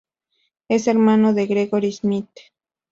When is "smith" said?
1.91-2.31